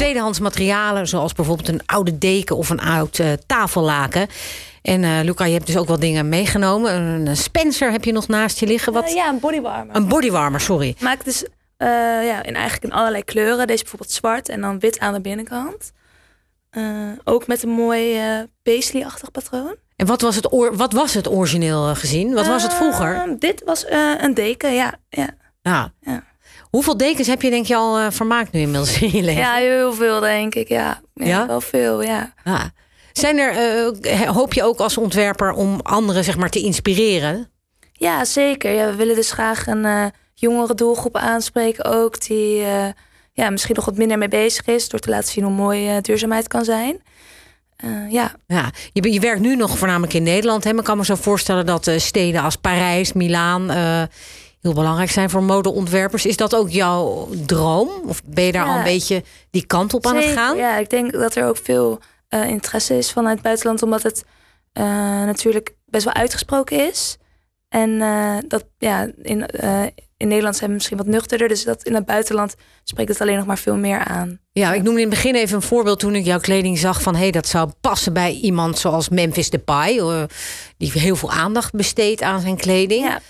Tweedehands 0.00 0.40
materialen, 0.40 1.08
zoals 1.08 1.32
bijvoorbeeld 1.32 1.68
een 1.68 1.86
oude 1.86 2.18
deken 2.18 2.56
of 2.56 2.70
een 2.70 2.80
oud 2.80 3.18
uh, 3.18 3.32
tafellaken. 3.46 4.26
En 4.82 5.02
uh, 5.02 5.20
Luca, 5.22 5.44
je 5.44 5.52
hebt 5.52 5.66
dus 5.66 5.76
ook 5.76 5.86
wel 5.86 5.98
dingen 5.98 6.28
meegenomen. 6.28 6.94
Een 6.94 7.36
Spencer 7.36 7.92
heb 7.92 8.04
je 8.04 8.12
nog 8.12 8.28
naast 8.28 8.60
je 8.60 8.66
liggen. 8.66 8.92
Wat... 8.92 9.08
Uh, 9.08 9.14
ja, 9.14 9.28
een 9.28 9.40
bodywarmer. 9.40 9.96
Een 9.96 10.08
bodywarmer, 10.08 10.60
sorry. 10.60 10.96
Maak 11.00 11.24
dus 11.24 11.44
ja, 11.78 12.42
in 12.42 12.54
eigenlijk 12.54 12.84
in 12.84 12.92
allerlei 12.92 13.24
kleuren. 13.24 13.66
Deze 13.66 13.82
bijvoorbeeld 13.82 14.12
zwart 14.12 14.48
en 14.48 14.60
dan 14.60 14.78
wit 14.78 14.98
aan 14.98 15.12
de 15.12 15.20
binnenkant. 15.20 15.92
ook 17.24 17.46
met 17.46 17.62
een 17.62 17.70
mooi 17.70 18.20
paisley-achtig 18.62 19.30
patroon. 19.30 19.74
En 19.96 20.06
wat 20.06 20.20
was 20.20 20.36
het, 20.36 20.48
wat 20.72 20.92
was 20.92 21.14
het 21.14 21.28
origineel 21.28 21.94
gezien? 21.94 22.34
Wat 22.34 22.46
was 22.46 22.62
het 22.62 22.74
vroeger? 22.74 23.36
Dit 23.38 23.62
was 23.64 23.84
een 24.18 24.34
deken, 24.34 24.74
ja. 24.74 24.94
ja. 25.08 25.28
ja. 25.60 25.92
Hoeveel 26.70 26.96
dekens 26.96 27.26
heb 27.26 27.42
je 27.42 27.50
denk 27.50 27.66
je 27.66 27.76
al 27.76 28.00
uh, 28.00 28.06
vermaakt 28.10 28.52
nu 28.52 28.60
inmiddels 28.60 29.00
in 29.00 29.10
je 29.12 29.22
leven? 29.22 29.42
Ja, 29.42 29.54
heel 29.54 29.92
veel 29.92 30.20
denk 30.20 30.54
ik, 30.54 30.68
ja. 30.68 31.00
ja, 31.14 31.46
Wel 31.46 31.60
veel, 31.60 32.02
ja. 32.02 32.34
ja. 32.44 32.72
Zijn 33.12 33.38
er, 33.38 33.52
uh, 34.04 34.20
hoop 34.20 34.54
je 34.54 34.62
ook 34.62 34.78
als 34.78 34.96
ontwerper 34.96 35.52
om 35.52 35.80
anderen 35.82 36.24
zeg 36.24 36.36
maar 36.36 36.50
te 36.50 36.60
inspireren? 36.60 37.50
Ja, 37.92 38.24
zeker. 38.24 38.72
Ja, 38.72 38.86
we 38.86 38.96
willen 38.96 39.14
dus 39.14 39.32
graag 39.32 39.66
een 39.66 39.84
uh, 39.84 40.06
jongere 40.34 40.74
doelgroep 40.74 41.16
aanspreken 41.16 41.84
ook... 41.84 42.26
die 42.26 42.64
ja, 43.32 43.50
misschien 43.50 43.74
nog 43.74 43.84
wat 43.84 43.96
minder 43.96 44.18
mee 44.18 44.28
bezig 44.28 44.66
is... 44.66 44.88
door 44.88 45.00
te 45.00 45.10
laten 45.10 45.32
zien 45.32 45.44
hoe 45.44 45.52
mooi 45.52 46.00
duurzaamheid 46.00 46.48
kan 46.48 46.64
zijn. 46.64 47.02
ja. 48.08 48.34
ja 48.46 48.70
je, 48.92 49.12
je, 49.12 49.20
werkt 49.20 49.40
nu 49.40 49.56
nog 49.56 49.78
voornamelijk 49.78 50.14
in 50.14 50.22
Nederland. 50.22 50.64
Hè? 50.64 50.70
Maar 50.70 50.80
ik 50.80 50.86
kan 50.86 50.96
me 50.96 51.04
zo 51.04 51.14
voorstellen 51.14 51.66
dat 51.66 51.90
steden 51.96 52.42
als 52.42 52.56
Parijs, 52.56 53.12
Milaan 53.12 53.70
heel 54.60 54.72
belangrijk 54.72 55.10
zijn 55.10 55.30
voor 55.30 55.42
modeontwerpers. 55.42 56.26
Is 56.26 56.36
dat 56.36 56.54
ook 56.54 56.70
jouw 56.70 57.28
droom? 57.46 57.88
Of 58.06 58.22
ben 58.24 58.44
je 58.44 58.52
daar 58.52 58.66
al 58.66 58.76
een 58.76 58.82
beetje 58.82 59.22
die 59.50 59.66
kant 59.66 59.94
op 59.94 60.06
aan 60.06 60.16
het 60.16 60.24
gaan? 60.24 60.56
Ja, 60.56 60.76
ik 60.76 60.90
denk 60.90 61.12
dat 61.12 61.34
er 61.34 61.46
ook 61.46 61.56
veel 61.56 61.98
uh, 62.28 62.48
interesse 62.48 62.98
is 62.98 63.12
vanuit 63.12 63.34
het 63.34 63.42
buitenland, 63.42 63.82
omdat 63.82 64.02
het 64.02 64.24
uh, 64.74 64.84
natuurlijk 65.24 65.74
best 65.86 66.04
wel 66.04 66.14
uitgesproken 66.14 66.88
is. 66.88 67.16
En 67.68 67.90
uh, 67.90 68.36
dat 68.48 68.64
ja, 68.78 69.10
in, 69.22 69.46
in 70.16 70.28
Nederland 70.28 70.56
zijn 70.56 70.68
we 70.68 70.74
misschien 70.76 70.96
wat 70.96 71.06
nuchterder. 71.06 71.48
Dus 71.48 71.64
dat 71.64 71.82
in 71.82 71.94
het 71.94 72.06
buitenland 72.06 72.54
spreekt 72.84 73.08
het 73.08 73.20
alleen 73.20 73.36
nog 73.36 73.46
maar 73.46 73.58
veel 73.58 73.76
meer 73.76 74.04
aan. 74.04 74.40
Ja, 74.52 74.72
ik 74.72 74.82
noemde 74.82 75.00
in 75.00 75.06
het 75.06 75.14
begin 75.14 75.34
even 75.34 75.56
een 75.56 75.62
voorbeeld 75.62 75.98
toen 75.98 76.14
ik 76.14 76.24
jouw 76.24 76.40
kleding 76.40 76.78
zag 76.78 77.02
van 77.02 77.14
hé, 77.14 77.20
hey, 77.20 77.30
dat 77.30 77.46
zou 77.46 77.70
passen 77.80 78.12
bij 78.12 78.32
iemand 78.32 78.78
zoals 78.78 79.08
Memphis 79.08 79.50
Depay, 79.50 80.26
die 80.76 80.92
heel 80.92 81.16
veel 81.16 81.30
aandacht 81.30 81.72
besteedt 81.72 82.22
aan 82.22 82.40
zijn 82.40 82.56
kleding. 82.56 83.04
Ja. 83.04 83.20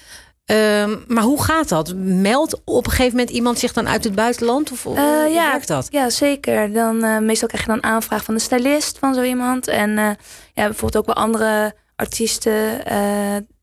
Ehm, 0.50 0.96
maar 1.06 1.22
hoe 1.22 1.42
gaat 1.42 1.68
dat? 1.68 1.94
Meldt 1.96 2.60
op 2.64 2.84
een 2.84 2.90
gegeven 2.90 3.16
moment 3.16 3.30
iemand 3.30 3.58
zich 3.58 3.72
dan 3.72 3.88
uit 3.88 4.04
het 4.04 4.14
buitenland? 4.14 4.72
Of 4.72 4.84
uh, 4.84 4.92
hoe 4.92 5.28
ja, 5.32 5.50
werkt 5.50 5.68
dat? 5.68 5.88
Ja, 5.90 6.10
zeker. 6.10 6.72
Dan, 6.72 7.04
uh, 7.04 7.18
meestal 7.18 7.48
krijg 7.48 7.64
je 7.64 7.70
dan 7.70 7.82
aanvraag 7.82 8.24
van 8.24 8.34
de 8.34 8.40
stylist 8.40 8.98
van 8.98 9.14
zo 9.14 9.22
iemand. 9.22 9.68
En 9.68 9.90
uh, 9.90 10.10
ja, 10.54 10.64
bijvoorbeeld 10.64 10.96
ook 10.96 11.14
wel 11.14 11.24
andere 11.24 11.74
artiesten. 11.96 12.82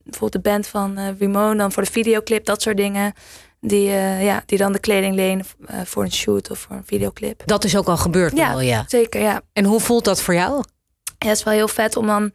bijvoorbeeld 0.03 0.31
de 0.31 0.49
band 0.49 0.67
van 0.67 0.97
Ramone 1.19 1.55
dan 1.55 1.71
voor 1.71 1.83
de 1.83 1.91
videoclip, 1.91 2.45
dat 2.45 2.61
soort 2.61 2.77
dingen. 2.77 3.13
Die, 3.59 3.89
ja, 4.19 4.43
die 4.45 4.57
dan 4.57 4.71
de 4.71 4.79
kleding 4.79 5.15
lenen 5.15 5.45
voor 5.85 6.03
een 6.03 6.11
shoot 6.11 6.51
of 6.51 6.59
voor 6.59 6.75
een 6.75 6.85
videoclip. 6.85 7.41
Dat 7.45 7.63
is 7.63 7.77
ook 7.77 7.87
al 7.87 7.97
gebeurd 7.97 8.37
ja, 8.37 8.49
wel, 8.49 8.61
ja. 8.61 8.83
zeker, 8.87 9.21
ja. 9.21 9.41
En 9.53 9.65
hoe 9.65 9.79
voelt 9.79 10.05
dat 10.05 10.21
voor 10.21 10.33
jou? 10.33 10.63
Ja, 11.17 11.27
het 11.27 11.37
is 11.37 11.43
wel 11.43 11.53
heel 11.53 11.67
vet 11.67 11.95
om 11.95 12.07
dan 12.07 12.31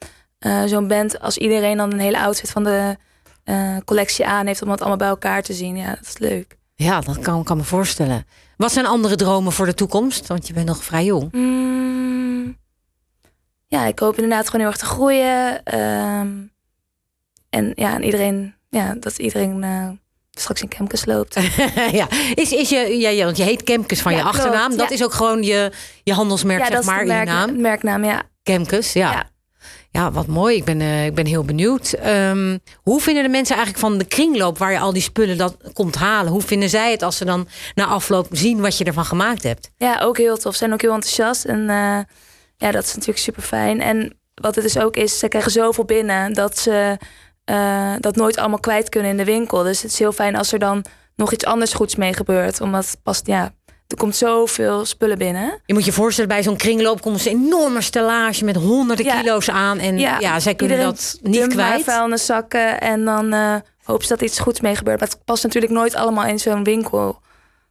zo'n 0.67 0.89
band... 0.89 1.21
als 1.21 1.39
iedereen 1.39 1.77
dan 1.77 1.93
een 1.93 2.01
hele 2.01 2.21
outfit 2.21 2.51
van 2.51 2.65
de 2.65 2.97
uh, 3.45 3.77
collectie 3.85 4.27
aan 4.27 4.47
heeft 4.47 4.63
om 4.63 4.71
het 4.71 4.81
allemaal 4.81 4.99
bij 4.99 5.09
elkaar 5.09 5.43
te 5.43 5.53
zien. 5.53 5.77
Ja, 5.77 5.89
dat 5.89 6.07
is 6.07 6.19
leuk. 6.19 6.57
Ja, 6.75 7.01
dat 7.01 7.19
kan, 7.19 7.45
kan 7.45 7.57
me 7.57 7.65
voorstellen. 7.65 8.27
Wat 8.57 8.73
zijn 8.73 8.87
andere 8.87 9.17
dromen 9.17 9.53
voor 9.53 9.67
de 9.67 9.75
toekomst? 9.75 10.27
Want 10.27 10.47
je 10.47 10.53
bent 10.53 10.67
nog 10.67 10.85
vrij 10.85 11.05
jong. 11.05 11.33
Mm, 11.33 12.57
ja, 13.67 13.85
ik 13.85 13.99
hoop 13.99 14.15
inderdaad 14.15 14.45
gewoon 14.47 14.61
heel 14.61 14.71
erg 14.71 14.79
te 14.79 14.85
groeien. 14.85 15.75
Um, 15.79 16.53
en 17.51 17.73
ja, 17.75 17.95
en 17.95 18.05
iedereen, 18.05 18.55
ja, 18.71 18.95
dat 19.01 19.19
iedereen 19.19 19.63
uh, 19.63 19.89
straks 20.31 20.63
in 20.63 20.69
Kemkes 20.69 21.05
loopt. 21.05 21.35
ja, 22.01 22.07
is, 22.35 22.53
is 22.53 22.69
je, 22.69 22.99
ja, 22.99 23.09
ja, 23.09 23.25
want 23.25 23.37
je 23.37 23.43
heet 23.43 23.63
Kemkes 23.63 24.01
van 24.01 24.15
je 24.15 24.23
achternaam. 24.23 24.77
dat 24.77 24.91
is 24.91 25.05
ook 25.05 25.13
gewoon 25.13 25.43
je, 25.43 25.73
je 26.03 26.13
handelsmerk, 26.13 26.61
ja, 26.61 26.67
zeg 26.67 26.85
maar, 26.85 27.07
merk, 27.07 27.29
je 27.29 27.35
naam. 27.35 27.61
merknaam, 27.61 28.05
ja. 28.05 28.23
Kemkes, 28.43 28.93
ja. 28.93 29.31
Ja, 29.93 30.13
wat 30.13 30.27
mooi. 30.27 30.57
Ik 30.57 30.65
ben, 30.65 30.81
uh, 30.81 31.07
ik 31.07 31.15
ben 31.15 31.27
heel 31.27 31.45
benieuwd. 31.45 31.95
Um, 32.07 32.61
hoe 32.83 33.01
vinden 33.01 33.23
de 33.23 33.29
mensen 33.29 33.57
eigenlijk 33.57 33.87
van 33.87 33.99
de 33.99 34.05
kringloop 34.05 34.59
waar 34.59 34.73
je 34.73 34.79
al 34.79 34.93
die 34.93 35.03
spullen 35.03 35.39
dat 35.39 35.57
komt 35.73 35.95
halen? 35.95 36.33
Hoe 36.33 36.43
vinden 36.43 36.69
zij 36.69 36.91
het 36.91 37.03
als 37.03 37.17
ze 37.17 37.25
dan 37.25 37.49
na 37.75 37.87
afloop 37.87 38.27
zien 38.31 38.61
wat 38.61 38.79
je 38.79 38.85
ervan 38.85 39.05
gemaakt 39.05 39.43
hebt? 39.43 39.71
Ja, 39.77 40.01
ook 40.01 40.17
heel 40.17 40.37
tof. 40.37 40.53
Ze 40.53 40.59
zijn 40.59 40.73
ook 40.73 40.81
heel 40.81 40.95
enthousiast. 40.95 41.45
En 41.45 41.61
uh, 41.61 41.99
ja, 42.57 42.71
dat 42.71 42.85
is 42.85 42.95
natuurlijk 42.95 43.19
super 43.19 43.43
fijn. 43.43 43.81
En 43.81 44.17
wat 44.35 44.55
het 44.55 44.65
dus 44.65 44.79
ook 44.79 44.97
is, 44.97 45.19
ze 45.19 45.29
krijgen 45.29 45.51
zoveel 45.51 45.85
binnen 45.85 46.33
dat 46.33 46.59
ze 46.59 46.99
uh, 47.51 47.95
dat 47.99 48.17
nooit 48.17 48.37
allemaal 48.37 48.61
kwijt 48.61 48.89
kunnen 48.89 49.11
in 49.11 49.17
de 49.17 49.25
winkel. 49.25 49.63
Dus 49.63 49.83
het 49.83 49.93
is 49.93 49.99
heel 49.99 50.13
fijn 50.13 50.37
als 50.37 50.53
er 50.53 50.59
dan 50.59 50.85
nog 51.17 51.33
iets 51.33 51.45
anders 51.45 51.73
goeds 51.73 51.97
mee 51.97 52.15
gebeurt. 52.15 52.61
Omdat 52.61 52.97
pas, 53.03 53.21
ja, 53.25 53.53
er 53.87 53.97
komt 53.97 54.17
zoveel 54.17 54.85
spullen 54.85 55.19
binnen. 55.19 55.61
Je 55.67 55.75
moet 55.75 55.85
je 55.85 55.93
voorstellen, 55.93 56.31
bij 56.31 56.43
zo'n 56.43 56.57
kringloop 56.57 57.01
komt 57.01 57.27
een 57.27 57.33
enorme 57.33 57.81
stellage 57.81 58.45
met 58.45 58.57
honderden 58.57 59.07
kilo's 59.07 59.51
aan. 59.51 59.79
En 59.79 59.99
ja, 59.99 60.41
zij 60.41 60.55
kunnen 60.55 60.79
dat 60.79 61.19
niet 61.23 61.47
kwijt. 61.47 61.85
zakken 62.15 62.81
en 62.81 63.05
dan 63.05 63.35
uh, 63.35 63.55
hopen 63.83 64.07
ze 64.07 64.15
dat 64.17 64.23
iets 64.23 64.39
goeds 64.39 64.61
mee 64.61 64.77
gebeurt. 64.77 65.01
Maar 65.01 65.09
het 65.09 65.25
past 65.25 65.43
natuurlijk 65.43 65.73
nooit 65.73 65.95
allemaal 65.95 66.25
in 66.25 66.39
zo'n 66.39 66.65
winkel. 66.65 67.21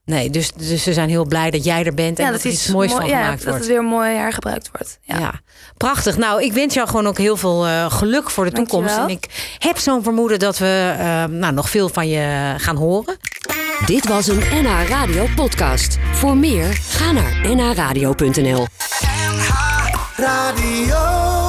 Nee, 0.05 0.29
dus, 0.29 0.51
dus 0.51 0.84
ze 0.84 0.93
zijn 0.93 1.10
heel 1.10 1.25
blij 1.25 1.51
dat 1.51 1.63
jij 1.63 1.84
er 1.84 1.93
bent 1.93 2.20
en 2.20 2.31
dat, 2.31 2.43
er 2.43 2.51
iets 2.51 2.67
moois 2.67 2.91
van 2.91 3.01
gemaakt 3.01 3.27
wordt. 3.27 3.46
dat 3.46 3.53
het 3.53 3.65
weer 3.65 3.84
mooi 3.84 4.15
hergebruikt 4.15 4.70
wordt. 4.72 5.00
Ja. 5.01 5.41
prachtig. 5.77 6.17
Nou, 6.17 6.43
ik 6.43 6.53
wens 6.53 6.74
jou 6.74 6.88
gewoon 6.88 7.08
ook 7.08 7.17
heel 7.17 7.38
veel 7.38 7.67
uh, 7.67 7.91
geluk 7.91 8.29
voor 8.29 8.46
de 8.46 8.51
toekomst. 8.51 8.98
En 8.98 9.10
ik 9.10 9.55
heb 9.58 9.77
zo'n 9.77 10.03
vermoeden 10.03 10.39
dat 10.39 10.58
we 10.58 10.96
uh, 10.98 11.03
nou, 11.25 11.53
nog 11.53 11.70
veel 11.70 11.89
van 11.89 12.10
je 12.10 12.53
gaan 12.58 12.75
horen. 12.75 13.17
Dit 13.86 14.08
was 14.08 14.27
een 14.27 14.43
NH 14.51 14.88
Radio 14.89 15.27
podcast. 15.36 15.98
Voor 16.13 16.38
meer, 16.38 16.74
ga 16.74 17.12
naar 17.12 17.55
nhradio.nl 17.55 18.67
NH 19.27 19.51
Radio 20.15 21.40